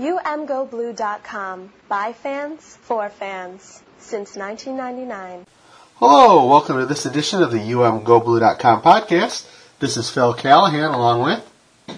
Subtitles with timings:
[0.00, 1.72] UMGoBlue.com.
[1.88, 3.80] By fans, for fans.
[4.00, 5.46] Since 1999.
[5.98, 9.46] Hello, welcome to this edition of the UMGoBlue.com podcast.
[9.78, 11.88] This is Phil Callahan along with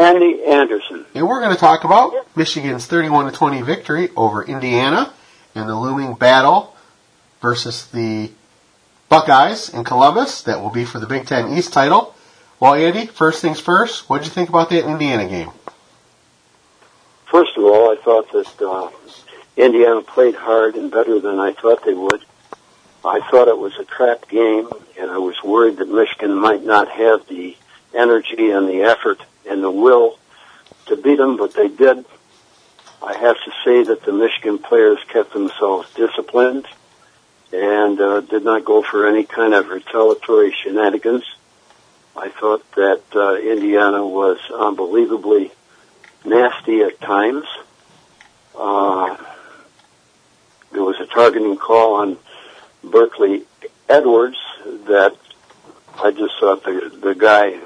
[0.00, 1.04] Andy Anderson.
[1.14, 5.12] And we're going to talk about Michigan's 31 20 victory over Indiana
[5.54, 6.74] and the looming battle
[7.42, 8.30] versus the
[9.10, 12.14] Buckeyes in Columbus that will be for the Big Ten East title.
[12.60, 15.50] Well, Andy, first things first, what did you think about that Indiana game?
[17.26, 18.90] First of all, I thought that uh,
[19.56, 22.24] Indiana played hard and better than I thought they would.
[23.04, 26.88] I thought it was a trap game, and I was worried that Michigan might not
[26.88, 27.56] have the
[27.94, 30.18] energy and the effort and the will
[30.86, 32.04] to beat them, but they did.
[33.02, 36.66] I have to say that the Michigan players kept themselves disciplined
[37.52, 41.24] and uh, did not go for any kind of retaliatory shenanigans.
[42.16, 45.52] I thought that uh, Indiana was unbelievably
[46.26, 47.44] nasty at times.
[48.54, 49.16] Uh,
[50.72, 52.18] there was a targeting call on
[52.82, 53.44] Berkeley
[53.88, 54.38] Edwards
[54.86, 55.16] that
[55.98, 57.58] I just thought the the guy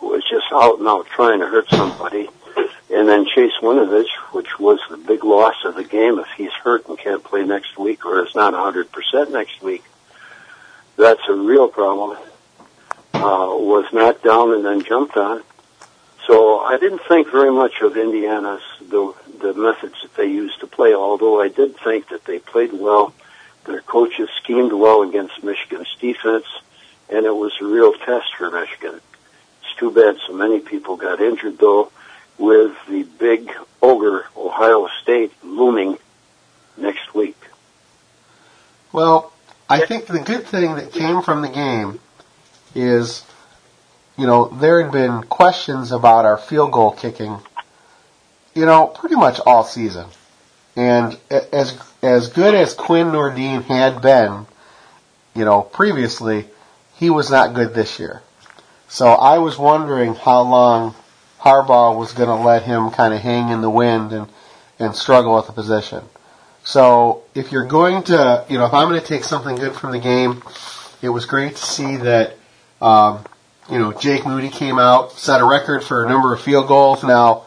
[0.00, 2.28] was just out and out trying to hurt somebody.
[2.92, 6.88] And then Chase Winovich, which was the big loss of the game, if he's hurt
[6.88, 9.84] and can't play next week or is not 100% next week,
[10.96, 12.18] that's a real problem.
[13.14, 15.42] Uh, was knocked down and then jumped on.
[16.30, 20.68] So I didn't think very much of Indiana's the the methods that they used to
[20.68, 20.94] play.
[20.94, 23.12] Although I did think that they played well.
[23.64, 26.46] Their coaches schemed well against Michigan's defense,
[27.08, 29.00] and it was a real test for Michigan.
[29.62, 31.90] It's too bad so many people got injured, though,
[32.38, 33.50] with the big
[33.82, 35.98] ogre Ohio State looming
[36.76, 37.36] next week.
[38.92, 39.32] Well,
[39.68, 41.98] I think the good thing that came from the game
[42.74, 43.24] is,
[44.20, 47.38] you know, there had been questions about our field goal kicking,
[48.54, 50.06] you know, pretty much all season.
[50.76, 54.46] And as as good as Quinn Nordin had been,
[55.34, 56.46] you know, previously,
[56.96, 58.22] he was not good this year.
[58.88, 60.94] So I was wondering how long
[61.40, 64.28] Harbaugh was going to let him kind of hang in the wind and
[64.78, 66.02] and struggle with the position.
[66.62, 69.92] So if you're going to, you know, if I'm going to take something good from
[69.92, 70.42] the game,
[71.02, 72.36] it was great to see that,
[72.82, 73.24] um,
[73.70, 77.02] you know, Jake Moody came out, set a record for a number of field goals.
[77.02, 77.44] Now,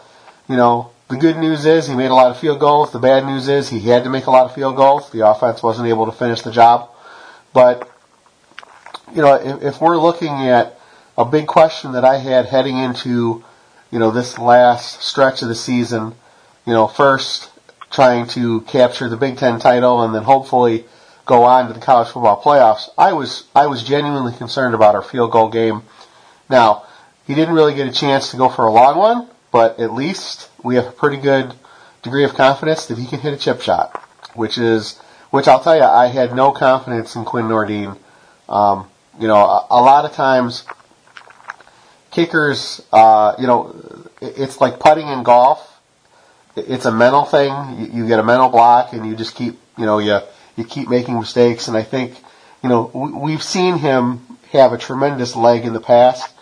[0.47, 2.91] you know, the good news is he made a lot of field goals.
[2.91, 5.09] The bad news is he had to make a lot of field goals.
[5.11, 6.89] The offense wasn't able to finish the job.
[7.53, 7.89] But,
[9.13, 10.79] you know, if, if we're looking at
[11.17, 13.43] a big question that I had heading into,
[13.91, 16.15] you know, this last stretch of the season,
[16.65, 17.51] you know, first
[17.91, 20.85] trying to capture the Big Ten title and then hopefully
[21.25, 25.01] go on to the college football playoffs, I was I was genuinely concerned about our
[25.01, 25.83] field goal game.
[26.49, 26.85] Now,
[27.25, 30.49] he didn't really get a chance to go for a long one, but at least
[30.63, 31.53] we have a pretty good
[32.01, 33.95] degree of confidence that he can hit a chip shot,
[34.35, 34.99] which is
[35.29, 37.97] which I'll tell you, I had no confidence in Quinn Nordin.
[38.47, 38.87] Um,
[39.19, 40.63] you know, a, a lot of times
[42.11, 43.75] kickers, uh, you know,
[44.21, 45.73] it's like putting in golf
[46.55, 47.51] it's a mental thing.
[47.79, 50.19] You, you get a mental block, and you just keep, you know, you
[50.55, 51.67] you keep making mistakes.
[51.67, 52.15] And I think,
[52.61, 54.21] you know, we, we've seen him
[54.51, 56.32] have a tremendous leg in the past,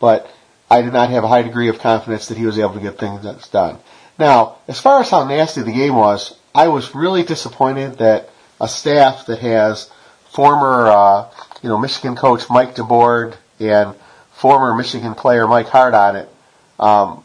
[0.00, 0.30] but
[0.70, 2.98] I did not have a high degree of confidence that he was able to get
[2.98, 3.78] things done.
[4.18, 8.28] Now, as far as how nasty the game was, I was really disappointed that
[8.60, 9.90] a staff that has
[10.30, 11.30] former, uh,
[11.62, 13.94] you know, Michigan coach Mike DeBord and
[14.32, 16.28] former Michigan player Mike Hart on it,
[16.78, 17.24] um,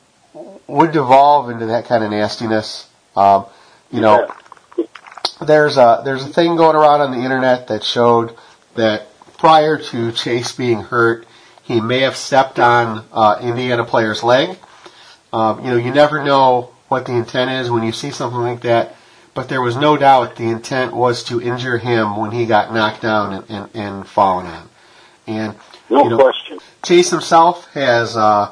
[0.68, 2.88] would devolve into that kind of nastiness.
[3.16, 3.46] Um,
[3.92, 4.32] you know,
[5.42, 8.36] there's a there's a thing going around on the internet that showed
[8.76, 9.08] that
[9.38, 11.28] prior to Chase being hurt,
[11.64, 14.58] he may have stepped on uh, Indiana player's leg.
[15.32, 18.62] Um, you know, you never know what the intent is when you see something like
[18.62, 18.96] that,
[19.34, 23.02] but there was no doubt the intent was to injure him when he got knocked
[23.02, 24.70] down and, and, and fallen on.
[25.26, 25.56] And
[25.90, 26.60] no you know, question.
[26.84, 28.52] Chase himself has uh,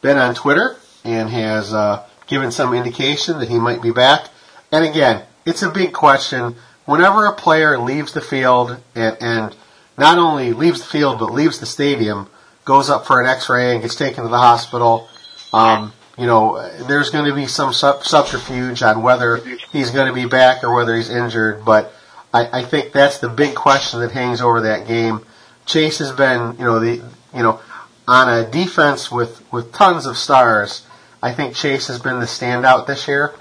[0.00, 4.28] been on Twitter and has uh, given some indication that he might be back.
[4.72, 6.56] And again, it's a big question.
[6.84, 9.56] Whenever a player leaves the field and, and
[9.98, 12.28] not only leaves the field but leaves the stadium,
[12.66, 15.08] goes up for an X-ray and gets taken to the hospital,
[15.54, 19.36] um, you know, there's going to be some sub- subterfuge on whether
[19.72, 21.64] he's going to be back or whether he's injured.
[21.64, 21.92] But
[22.34, 25.24] I, I think that's the big question that hangs over that game.
[25.64, 27.02] Chase has been, you know, the
[27.34, 27.60] you know,
[28.08, 30.86] on a defense with with tons of stars.
[31.22, 33.34] I think Chase has been the standout this year.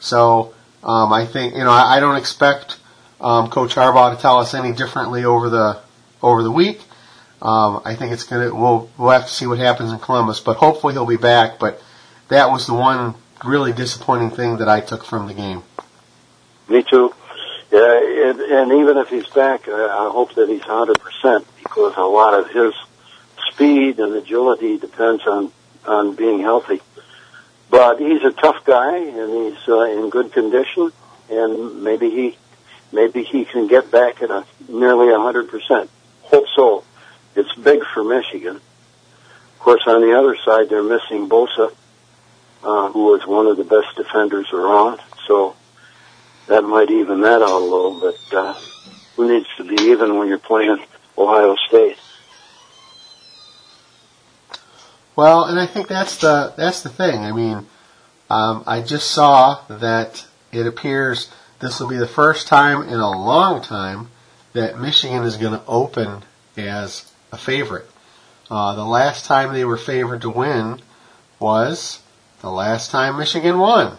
[0.00, 0.54] So
[0.84, 2.78] um, I think you know I, I don't expect
[3.20, 5.80] um, Coach Harbaugh to tell us any differently over the
[6.22, 6.80] over the week.
[7.40, 10.56] Um, I think it's gonna we'll we'll have to see what happens in Columbus, but
[10.56, 11.58] hopefully he'll be back.
[11.58, 11.80] But
[12.28, 13.14] that was the one
[13.44, 15.62] really disappointing thing that I took from the game.
[16.68, 17.14] Me too.
[17.70, 22.02] Yeah, and, and even if he's back, uh, I hope that he's 100% because a
[22.02, 22.72] lot of his
[23.50, 25.52] speed and agility depends on,
[25.84, 26.80] on being healthy.
[27.70, 30.92] But he's a tough guy and he's uh, in good condition
[31.30, 32.38] and maybe he,
[32.90, 35.88] maybe he can get back at a nearly 100%.
[36.22, 36.84] Hope so.
[37.34, 38.56] It's big for Michigan.
[38.56, 41.72] Of course, on the other side, they're missing Bosa,
[42.62, 45.00] uh, who was one of the best defenders around.
[45.26, 45.56] So
[46.46, 48.54] that might even that out a little, but uh,
[49.16, 50.78] who needs to be even when you're playing
[51.16, 51.98] Ohio State?
[55.16, 57.18] Well, and I think that's the that's the thing.
[57.24, 57.66] I mean,
[58.30, 61.28] um, I just saw that it appears
[61.58, 64.10] this will be the first time in a long time
[64.52, 66.22] that Michigan is going to open
[66.56, 67.88] as a favorite.
[68.50, 70.80] Uh, the last time they were favored to win
[71.38, 72.00] was
[72.40, 73.98] the last time Michigan won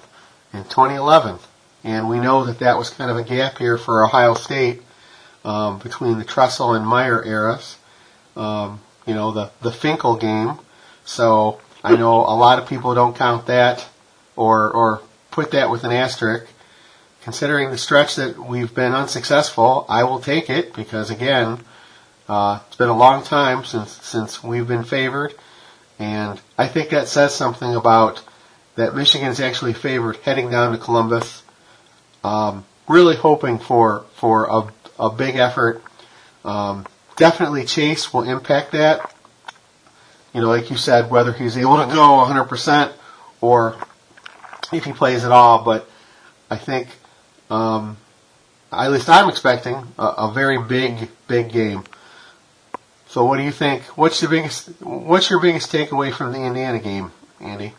[0.53, 1.39] in 2011.
[1.83, 4.81] And we know that that was kind of a gap here for Ohio State
[5.45, 7.77] um, between the Tressel and Meyer eras.
[8.35, 10.59] Um, you know, the, the Fickell game.
[11.05, 13.87] So I know a lot of people don't count that
[14.35, 15.01] or, or
[15.31, 16.47] put that with an asterisk.
[17.21, 21.59] Considering the stretch that we've been unsuccessful, I will take it because again,
[22.29, 25.33] uh, it's been a long time since since we've been favored,
[25.97, 28.21] and I think that says something about
[28.75, 31.43] that Michigan is actually favored heading down to Columbus.
[32.23, 34.67] Um, really hoping for for a,
[34.99, 35.81] a big effort.
[36.45, 36.85] Um,
[37.15, 39.13] definitely Chase will impact that.
[40.33, 42.93] You know, like you said, whether he's able to go 100%
[43.41, 43.75] or
[44.71, 45.63] if he plays at all.
[45.63, 45.89] But
[46.51, 46.87] I think,
[47.49, 47.97] um,
[48.71, 51.83] at least I'm expecting a, a very big, big game.
[53.09, 53.81] So, what do you think?
[53.97, 54.67] What's the biggest?
[54.83, 57.11] What's your biggest takeaway from the Indiana game,
[57.41, 57.73] Andy?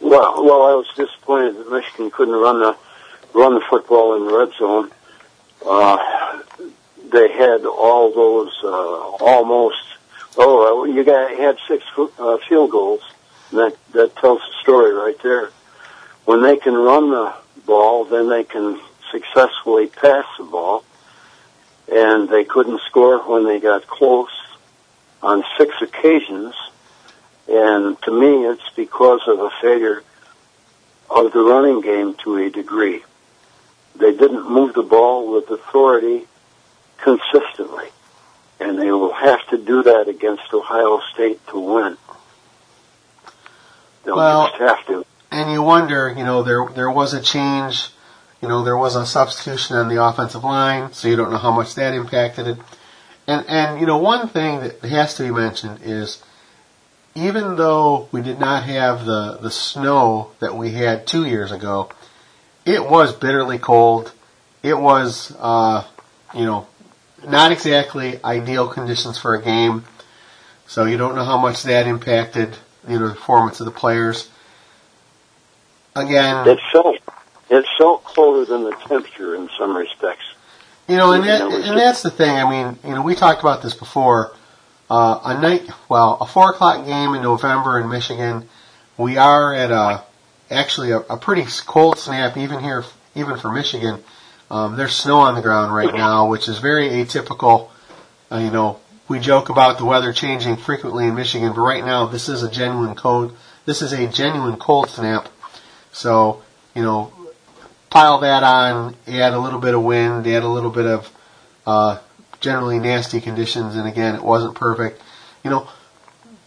[0.00, 2.74] Well, well, I was disappointed that Michigan couldn't run the
[3.34, 4.90] run the football in the red zone.
[5.66, 6.40] Uh,
[7.12, 9.84] they had all those uh, almost.
[10.38, 11.84] Oh, you got had six
[12.18, 13.02] uh, field goals.
[13.52, 15.50] That that tells the story right there.
[16.24, 17.34] When they can run the
[17.66, 18.80] ball, then they can
[19.10, 20.84] successfully pass the ball,
[21.92, 24.39] and they couldn't score when they got close
[25.22, 26.54] on six occasions.
[27.48, 30.02] And to me, it's because of a failure
[31.08, 33.02] of the running game to a degree.
[33.96, 36.26] They didn't move the ball with authority
[36.98, 37.88] consistently.
[38.60, 41.96] And they will have to do that against Ohio State to win.
[44.04, 45.04] They'll well, just have to.
[45.30, 47.88] And you wonder, you know, there there was a change,
[48.42, 51.52] you know, there was a substitution on the offensive line, so you don't know how
[51.52, 52.58] much that impacted it.
[53.30, 56.20] And and you know, one thing that has to be mentioned is
[57.14, 61.90] even though we did not have the the snow that we had two years ago,
[62.66, 64.12] it was bitterly cold.
[64.64, 65.84] It was, uh,
[66.34, 66.66] you know,
[67.24, 69.84] not exactly ideal conditions for a game.
[70.66, 72.56] So you don't know how much that impacted,
[72.88, 74.28] you know, the performance of the players.
[75.94, 76.96] Again, it felt
[77.48, 80.24] it felt colder than the temperature in some respects.
[80.90, 82.30] You know, and that, and that's the thing.
[82.30, 84.34] I mean, you know, we talked about this before.
[84.90, 88.48] Uh, a night, well, a four o'clock game in November in Michigan.
[88.98, 90.02] We are at a
[90.50, 92.84] actually a, a pretty cold snap even here,
[93.14, 94.02] even for Michigan.
[94.50, 97.68] Um, there's snow on the ground right now, which is very atypical.
[98.32, 102.06] Uh, you know, we joke about the weather changing frequently in Michigan, but right now
[102.06, 103.36] this is a genuine cold.
[103.64, 105.28] This is a genuine cold snap.
[105.92, 106.42] So,
[106.74, 107.12] you know,
[107.90, 111.12] pile that on, add a little bit of wind, add a little bit of
[111.66, 111.98] uh,
[112.40, 115.02] generally nasty conditions, and again, it wasn't perfect.
[115.44, 115.68] You know,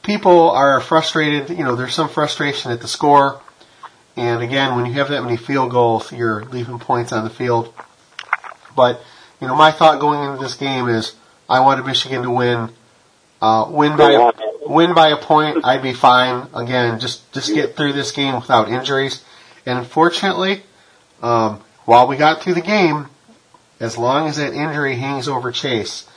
[0.02, 1.50] people are frustrated.
[1.50, 3.42] You know, there's some frustration at the score.
[4.16, 7.74] And again, when you have that many field goals, you're leaving points on the field.
[8.76, 9.02] But,
[9.42, 11.16] you know, my thought going into this game is
[11.50, 12.70] I wanted Michigan to win.
[13.42, 14.32] Uh, win by a,
[14.70, 16.48] win by a point, I'd be fine.
[16.54, 19.24] Again, just just get through this game without injuries.
[19.66, 20.64] And unfortunately,
[21.24, 23.08] um, while we got through the game,
[23.80, 26.08] as long as that injury hangs over Chase,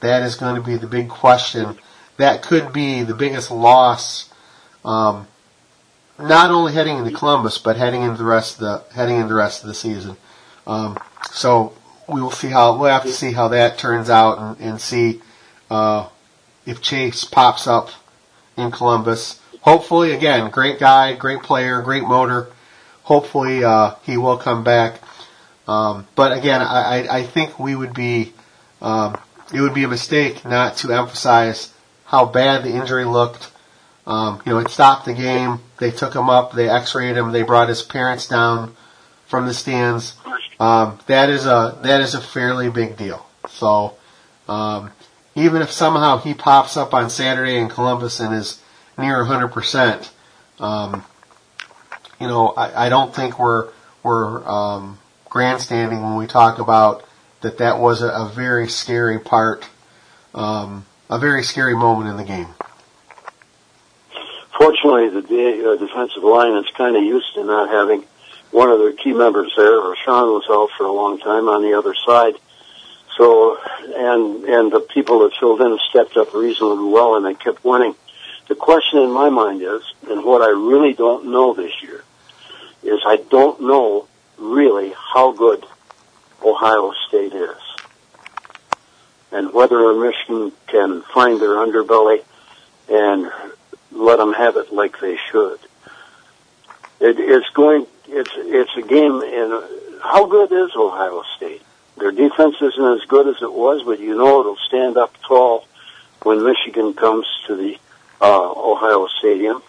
[0.00, 1.78] that is going to be the big question.
[2.16, 4.32] That could be the biggest loss
[4.84, 5.26] um,
[6.18, 9.34] not only heading into Columbus, but heading into the rest of the heading into the
[9.34, 10.16] rest of the season.
[10.66, 10.98] Um,
[11.30, 11.72] so
[12.08, 15.20] we will see how we'll have to see how that turns out and, and see
[15.70, 16.08] uh,
[16.66, 17.90] if Chase pops up
[18.56, 19.40] in Columbus.
[19.62, 22.48] Hopefully, again, great guy, great player, great motor.
[23.02, 25.00] Hopefully, uh, he will come back.
[25.66, 28.32] Um, but again, I, I think we would be
[28.80, 29.16] um,
[29.52, 31.72] it would be a mistake not to emphasize
[32.06, 33.50] how bad the injury looked.
[34.06, 36.52] Um, you know, it stopped the game They took him up.
[36.52, 37.32] They X-rayed him.
[37.32, 38.74] They brought his parents down
[39.26, 40.14] from the stands.
[40.58, 43.24] Um, that is a that is a fairly big deal.
[43.48, 43.96] So
[44.48, 44.90] um,
[45.34, 48.60] even if somehow he pops up on Saturday in Columbus and is
[48.98, 50.10] near 100%,
[50.60, 51.04] um,
[52.22, 53.68] you know, I, I don't think we're
[54.04, 54.98] we're um,
[55.28, 57.04] grandstanding when we talk about
[57.40, 57.58] that.
[57.58, 59.66] That was a, a very scary part,
[60.32, 62.46] um, a very scary moment in the game.
[64.56, 68.04] Fortunately, the uh, defensive line is kind of used to not having
[68.52, 69.72] one of their key members there.
[69.72, 72.34] Rashan was out for a long time on the other side.
[73.16, 77.64] So, and, and the people that filled in stepped up reasonably well and they kept
[77.64, 77.96] winning.
[78.48, 82.04] The question in my mind is, and what I really don't know this year,
[82.82, 84.08] is I don't know
[84.38, 85.64] really how good
[86.42, 87.56] Ohio State is.
[89.30, 92.22] And whether Michigan can find their underbelly
[92.88, 93.30] and
[93.90, 95.58] let them have it like they should.
[97.00, 99.62] It, it's going, it's, it's a game in,
[100.02, 101.62] how good is Ohio State?
[101.96, 105.66] Their defense isn't as good as it was, but you know it'll stand up tall
[106.22, 107.76] when Michigan comes to the
[108.20, 109.62] uh, Ohio Stadium.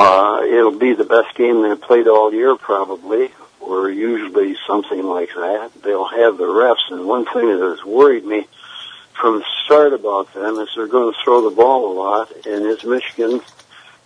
[0.00, 3.30] Uh, it'll be the best game they've played all year, probably,
[3.60, 5.70] or usually something like that.
[5.82, 8.46] They'll have the refs, and one thing that has worried me
[9.12, 12.64] from the start about them is they're going to throw the ball a lot, and
[12.64, 13.42] is Michigan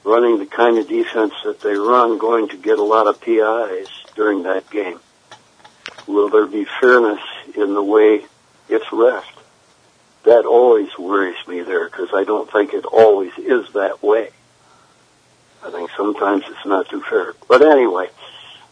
[0.03, 3.89] running the kind of defense that they run going to get a lot of PIs
[4.17, 4.99] during that game?
[6.09, 7.21] Will there be fairness
[7.57, 8.27] in the way
[8.69, 9.23] it's refed?
[10.25, 14.31] That always worries me there because I don't think it always is that way.
[15.65, 17.35] I think sometimes it's not too fair.
[17.49, 18.11] But anyway,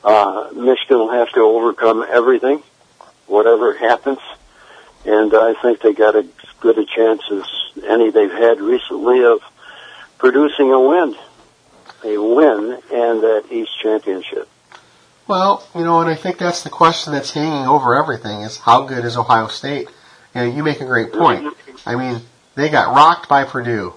[0.04, 2.62] uh, Michigan will have to overcome everything,
[3.26, 4.18] whatever happens,
[5.06, 6.26] and I think they got as
[6.60, 7.44] good a chance as
[7.84, 9.40] any they've had recently of
[10.18, 11.16] producing a win,
[12.04, 14.48] a win, and that East Championship.
[15.26, 18.82] Well, you know, and I think that's the question that's hanging over everything is how
[18.86, 19.88] good is Ohio State?
[20.34, 21.56] You know, you make a great point.
[21.86, 22.20] I mean,
[22.54, 23.94] they got rocked by Purdue.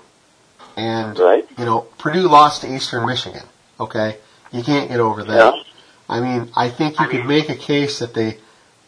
[0.75, 1.45] And, right.
[1.57, 3.43] you know, Purdue lost to Eastern Michigan.
[3.79, 4.17] Okay?
[4.51, 5.55] You can't get over that.
[5.55, 5.63] Yeah.
[6.09, 8.37] I mean, I think you could make a case that they,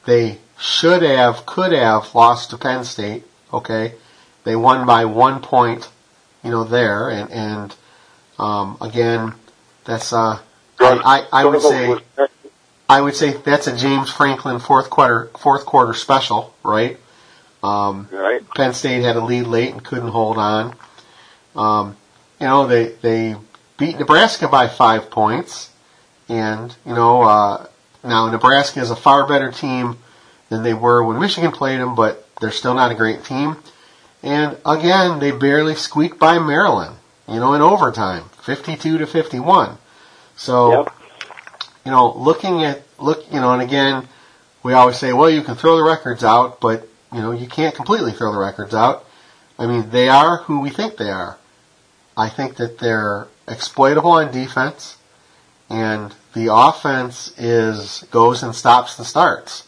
[0.05, 3.23] they should have, could have lost to Penn State.
[3.53, 3.93] Okay?
[4.43, 5.89] They won by one point,
[6.43, 7.09] you know, there.
[7.09, 7.75] And, and,
[8.37, 9.33] um, again,
[9.85, 10.39] that's, uh,
[10.79, 11.95] I, I, I would say,
[12.89, 16.97] I would say that's a James Franklin fourth quarter, fourth quarter special, right?
[17.63, 18.41] Um, right.
[18.55, 20.75] Penn State had a lead late and couldn't hold on.
[21.57, 21.97] Um,
[22.39, 23.35] you know, they, they
[23.77, 25.71] beat Nebraska by five points.
[26.29, 27.67] And, you know, uh,
[28.03, 29.97] now Nebraska is a far better team
[30.49, 33.57] than they were when Michigan played them, but they're still not a great team.
[34.23, 36.95] And again, they barely squeaked by Maryland,
[37.27, 39.77] you know, in overtime, 52 to 51.
[40.35, 40.93] So, Yep.
[41.85, 44.07] you know, looking at, look, you know, and again,
[44.63, 47.73] we always say, well, you can throw the records out, but, you know, you can't
[47.75, 49.05] completely throw the records out.
[49.57, 51.37] I mean, they are who we think they are.
[52.17, 54.97] I think that they're exploitable on defense,
[55.69, 59.67] and the offense is goes and stops and starts.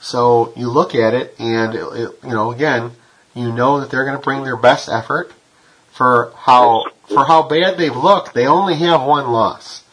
[0.00, 2.92] So you look at it, and it, it, you know, again,
[3.34, 5.32] you know that they're going to bring their best effort
[5.92, 8.32] for how for how bad they've looked.
[8.32, 9.84] They only have one loss,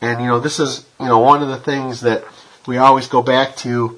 [0.00, 2.24] and you know this is you know one of the things that
[2.66, 3.96] we always go back to.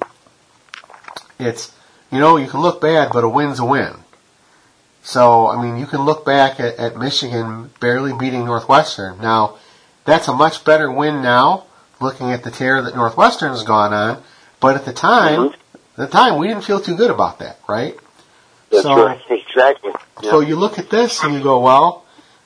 [1.39, 1.73] It's
[2.11, 3.93] you know you can look bad, but a win's a win.
[5.07, 9.21] So, I mean, you can look back at, at Michigan barely beating Northwestern.
[9.21, 9.55] Now,
[10.03, 11.63] that's a much better win now,
[12.01, 14.21] looking at the tear that Northwestern has gone on.
[14.59, 15.53] But at the time, Mhm.
[15.53, 17.97] at the time, we didn't feel too good about that, right?
[18.69, 19.21] That's So- right.
[19.29, 19.93] Exactly.
[20.21, 20.29] Yeah.
[20.29, 22.03] So you look at this and you go, well,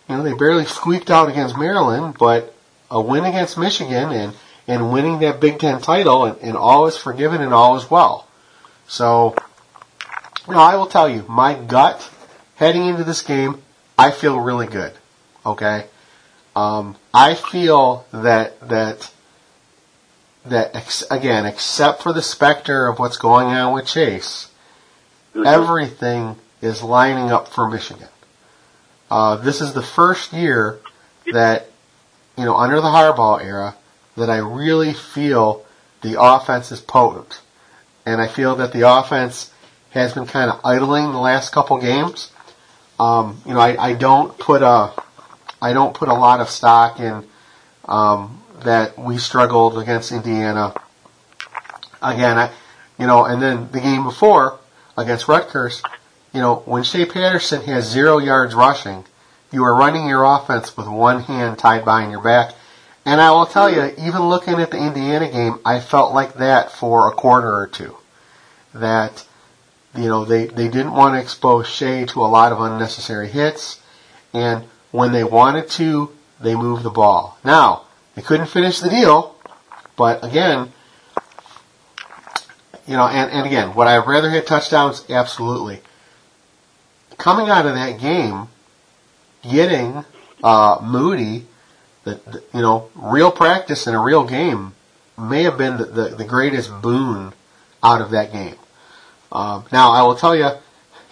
[0.07, 2.53] you know, they barely squeaked out against Maryland, but
[2.91, 4.33] a win against Michigan and,
[4.67, 8.27] and winning that Big Ten title and, and all is forgiven and all is well.
[8.87, 9.33] So,
[10.47, 12.07] you know, I will tell you, my gut
[12.61, 13.59] heading into this game,
[13.97, 14.93] I feel really good.
[15.43, 15.87] Okay?
[16.55, 19.11] Um, I feel that, that,
[20.45, 24.49] that ex- again, except for the specter of what's going on with Chase,
[25.33, 25.47] Mhm.
[25.47, 28.09] everything is lining up for Michigan.
[29.09, 30.79] Uh, this is the first year
[31.33, 31.67] that,
[32.37, 33.75] you know, under the Harbaugh era,
[34.17, 35.65] that I really feel
[36.01, 37.39] the offense is potent.
[38.05, 39.49] And I feel that the offense
[39.91, 42.29] has been kind of idling the last couple games.
[43.01, 44.93] Um, you know, I, I don't put a,
[45.61, 47.23] I don't put a lot of stock in,
[47.85, 50.73] um, that we struggled against Indiana.
[52.01, 52.51] Again, I,
[52.99, 54.59] you know, and then the game before
[54.97, 55.81] against Rutgers,
[56.33, 59.05] you know, when Shea Patterson has zero yards rushing
[59.51, 62.55] you are running your offense with one hand tied behind your back.
[63.05, 66.71] And I will tell you, even looking at the Indiana game, I felt like that
[66.71, 67.97] for a quarter or two.
[68.73, 69.25] That,
[69.95, 73.81] you know, they, they didn't want to expose Shea to a lot of unnecessary hits.
[74.33, 77.37] And when they wanted to, they moved the ball.
[77.43, 77.83] Now,
[78.15, 79.35] they couldn't finish the deal,
[79.95, 80.71] but again,
[82.87, 85.05] you know, and, and again, would I have rather hit touchdowns?
[85.09, 85.81] Absolutely.
[87.17, 88.47] Coming out of that game,
[89.43, 90.03] getting
[90.43, 91.45] uh, Moody,
[92.03, 94.73] the, the, you know, real practice in a real game
[95.17, 97.33] may have been the, the, the greatest boon
[97.83, 98.55] out of that game.
[99.31, 100.51] Um, now, I will tell you,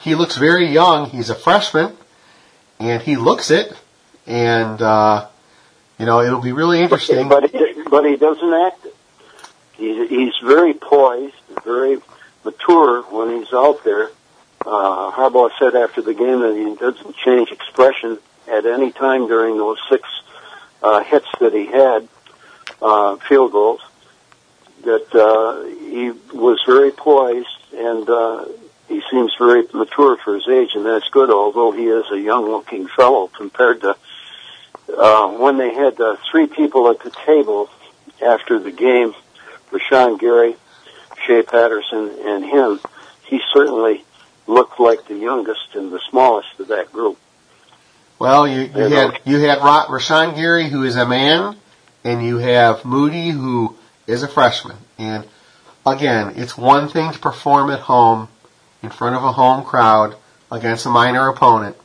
[0.02, 1.10] he looks very young.
[1.10, 1.96] He's a freshman,
[2.80, 3.74] and he looks it,
[4.28, 5.28] and uh,
[5.98, 7.30] you know, it'll be really interesting.
[7.30, 8.96] But he, but he doesn't act it.
[9.74, 12.00] He's, he's very poised, very
[12.44, 14.10] mature when he's out there.
[14.66, 19.58] Uh, Harbaugh said after the game that he doesn't change expression at any time during
[19.58, 20.08] those six
[20.84, 22.08] uh, hits that he had,
[22.82, 23.82] uh, field goals,
[24.84, 27.48] that uh, he was very poised
[27.80, 28.46] and uh,
[28.88, 31.30] he seems very mature for his age, and that's good.
[31.30, 33.96] Although he is a young-looking fellow compared to
[34.98, 37.70] uh, when they had uh, three people at the table
[38.22, 39.14] after the game,
[39.72, 40.56] Rashan Gary,
[41.26, 42.80] Shea Patterson, and him.
[43.26, 44.04] He certainly
[44.48, 47.18] looked like the youngest and the smallest of that group.
[48.18, 51.56] Well, you, you had you had Ra- Rashan Gary, who is a man,
[52.04, 53.76] and you have Moody, who
[54.08, 54.78] is a freshman.
[54.98, 55.26] And
[55.86, 58.30] again, it's one thing to perform at home
[58.82, 60.16] in front of a home crowd
[60.52, 61.76] against a minor opponent,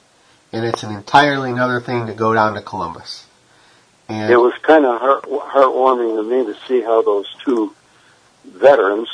[0.52, 3.26] and it's an entirely another thing to go down to Columbus.
[4.08, 7.74] And It was kind of heart, heartwarming to me to see how those two
[8.44, 9.08] veterans,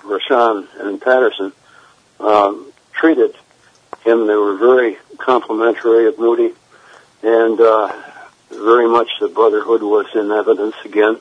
[0.00, 1.52] Rashan and Patterson,
[2.20, 3.34] um, treated
[4.04, 4.26] him.
[4.26, 6.52] They were very complimentary of Moody,
[7.22, 7.92] and uh,
[8.50, 11.18] very much the brotherhood was in evidence again.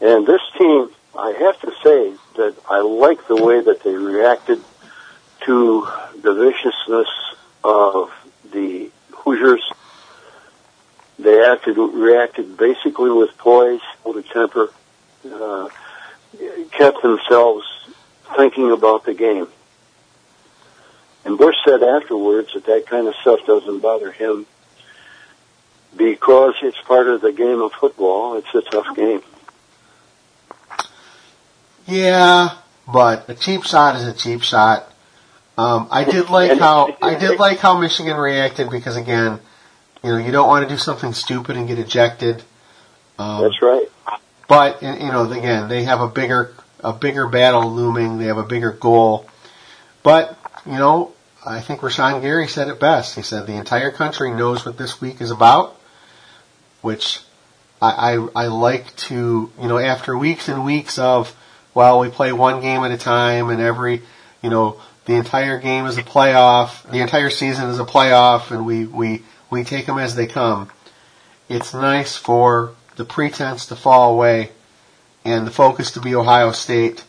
[0.00, 4.60] And this team, I have to say that I like the way that they reacted
[5.46, 5.88] to
[6.20, 7.08] the viciousness
[7.64, 8.10] of
[8.52, 9.68] the Hoosiers.
[11.18, 14.72] They acted, reacted basically with poise, with a temper,
[15.30, 15.68] uh,
[16.70, 17.66] kept themselves
[18.36, 19.48] thinking about the game.
[21.24, 24.46] And Bush said afterwards that that kind of stuff doesn't bother him
[25.96, 28.36] because it's part of the game of football.
[28.36, 29.22] It's a tough game.
[31.90, 32.56] Yeah,
[32.90, 34.86] but a cheap shot is a cheap shot.
[35.58, 39.40] Um, I did like how I did like how Michigan reacted because again,
[40.02, 42.42] you know, you don't want to do something stupid and get ejected.
[43.18, 43.86] Um, That's right.
[44.48, 48.18] But you know, again, they have a bigger a bigger battle looming.
[48.18, 49.28] They have a bigger goal.
[50.02, 51.12] But you know,
[51.44, 53.14] I think Rashan Gary said it best.
[53.14, 55.76] He said the entire country knows what this week is about,
[56.80, 57.20] which
[57.82, 61.36] I, I I like to you know after weeks and weeks of
[61.74, 64.02] well we play one game at a time and every
[64.42, 68.64] you know the entire game is a playoff, the entire season is a playoff, and
[68.64, 70.70] we we we take them as they come.
[71.48, 74.52] It's nice for the pretense to fall away
[75.24, 77.04] and the focus to be Ohio State.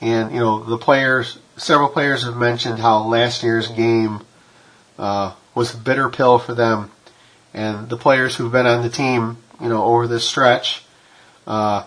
[0.00, 4.20] And, you know, the players, several players have mentioned how last year's game,
[4.98, 6.90] uh, was a bitter pill for them.
[7.52, 10.84] And the players who've been on the team, you know, over this stretch,
[11.46, 11.84] uh,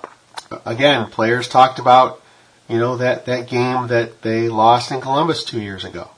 [0.65, 2.21] again, players talked about,
[2.67, 6.09] you know, that, that game that they lost in Columbus two years ago.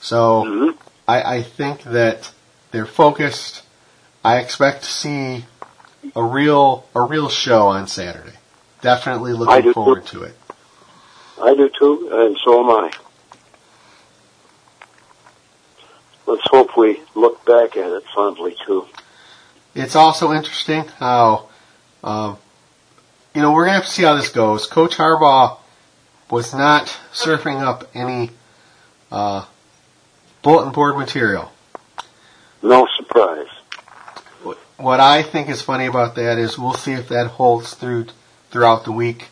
[0.00, 0.76] So, Mhm.
[1.06, 2.32] I, I think that
[2.70, 3.62] they're focused.
[4.24, 5.44] I expect to see
[6.16, 8.36] a real a real show on Saturday.
[8.80, 10.34] Definitely looking forward to it.
[11.42, 12.92] I do too, and so am I.
[16.26, 18.86] Let's hope we look back at it fondly too.
[19.74, 21.48] It's also interesting how,
[22.02, 22.38] um,
[23.34, 24.66] you know, we're gonna have to see how this goes.
[24.66, 25.58] Coach Harbaugh
[26.30, 28.30] was not surfing up any
[29.10, 29.44] uh,
[30.42, 31.50] bulletin board material.
[32.62, 33.48] No surprise.
[34.76, 38.06] What I think is funny about that is we'll see if that holds through
[38.50, 39.28] throughout the week.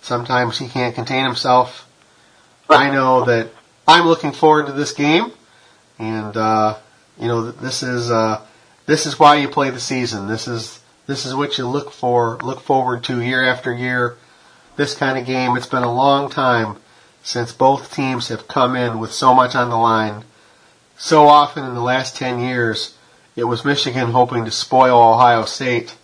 [0.00, 1.88] Sometimes he can't contain himself.
[2.68, 3.50] I know that
[3.88, 5.32] I'm looking forward to this game,
[5.98, 6.76] and uh,
[7.18, 8.40] you know this is uh,
[8.86, 10.28] this is why you play the season.
[10.28, 14.16] This is this is what you look for, look forward to year after year.
[14.76, 15.56] This kind of game.
[15.56, 16.76] It's been a long time
[17.22, 20.24] since both teams have come in with so much on the line.
[20.98, 22.96] So often in the last ten years,
[23.34, 25.96] it was Michigan hoping to spoil Ohio State,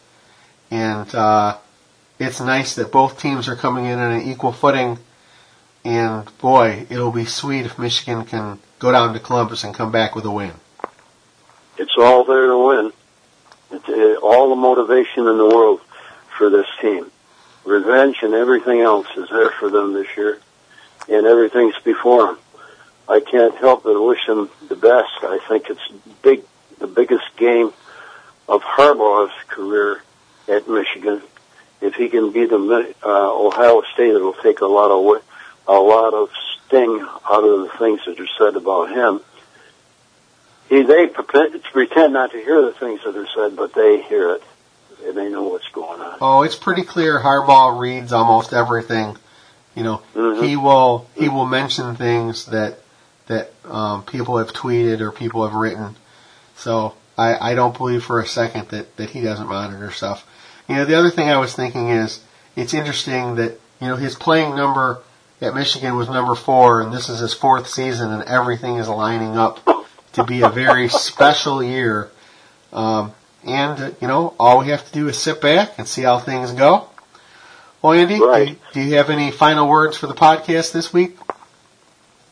[0.71, 1.59] and uh,
[2.19, 4.99] it's nice that both teams are coming in on an equal footing.
[5.85, 10.15] And boy, it'll be sweet if Michigan can go down to Columbus and come back
[10.15, 10.53] with a win.
[11.77, 12.93] It's all there to win.
[13.73, 15.81] Uh, all the motivation in the world
[16.37, 17.11] for this team.
[17.65, 20.39] Revenge and everything else is there for them this year,
[21.09, 22.39] and everything's before them.
[23.09, 25.11] I can't help but wish them the best.
[25.23, 25.89] I think it's
[26.23, 26.43] big,
[26.79, 27.73] the biggest game
[28.49, 30.03] of Harbaugh's career
[30.49, 31.23] at Michigan.
[31.81, 35.23] If he can beat them, uh, Ohio State, it'll take a lot of
[35.67, 36.31] a lot of
[36.67, 39.21] sting out of the things that are said about him.
[40.73, 44.43] He, they pretend not to hear the things that are said, but they hear it
[45.05, 46.17] and they know what's going on.
[46.19, 47.21] Oh, it's pretty clear.
[47.21, 49.19] Harbaugh reads almost everything.
[49.75, 50.43] You know, mm-hmm.
[50.43, 52.79] he will he will mention things that
[53.27, 55.97] that um, people have tweeted or people have written.
[56.57, 60.27] So I, I don't believe for a second that, that he doesn't monitor stuff.
[60.71, 62.25] You know, the other thing I was thinking is
[62.57, 65.03] it's interesting that, you know, his playing number
[65.43, 69.37] at Michigan was number four and this is his fourth season and everything is lining
[69.37, 69.61] up
[70.13, 72.11] to be a very special year.
[72.73, 73.13] Um,
[73.45, 76.53] and, you know, all we have to do is sit back and see how things
[76.53, 76.89] go.
[77.81, 78.49] Well, Andy, right.
[78.49, 81.17] do, do you have any final words for the podcast this week?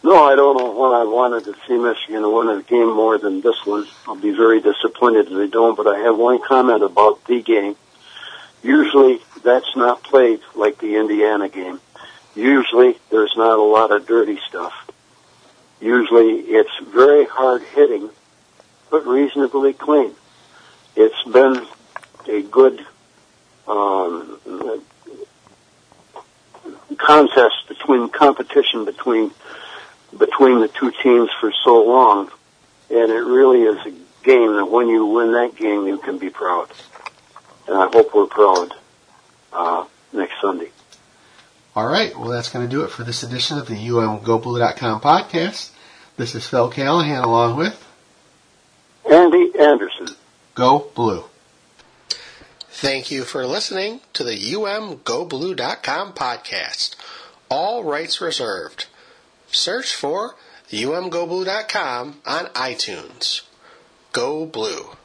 [0.03, 3.43] No, I don't know what I wanted to see Michigan win a game more than
[3.43, 3.87] this one.
[4.07, 7.77] I'll be very disappointed if they don't, but I have one comment about the game.
[8.63, 11.81] Usually that's not played like the Indiana game.
[12.35, 14.90] Usually there's not a lot of dirty stuff.
[15.81, 18.11] Usually it's very hard hitting,
[18.91, 20.13] but reasonably clean.
[20.95, 21.67] It's been
[22.29, 22.85] a good
[23.67, 24.39] um,
[26.99, 29.31] contest between competition between
[30.19, 32.31] between the two teams for so long,
[32.91, 33.91] and it really is a
[34.25, 36.69] game that when you win that game, you can be proud.
[37.67, 38.75] And I hope we're proud
[39.53, 40.71] uh, next Sunday.
[41.77, 42.17] All right.
[42.19, 45.71] Well, that's going to do it for this edition of the UMGoBlue.com podcast.
[46.17, 47.87] This is Phil Callahan along with
[49.11, 50.09] Andy Anderson.
[50.55, 51.25] Go Blue.
[52.69, 56.97] Thank you for listening to the UMGoBlue.com podcast.
[57.49, 58.87] All rights reserved.
[59.53, 60.35] Search for
[60.71, 63.43] umgoblue.com on iTunes.
[64.13, 64.97] Go Blue.